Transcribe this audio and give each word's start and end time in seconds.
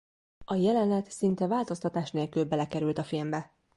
A 0.45 0.55
jelenet 0.55 1.11
szinte 1.11 1.47
változtatás 1.47 2.11
nélkül 2.11 2.45
belekerült 2.45 2.97
a 2.97 3.03
filmbe. 3.03 3.53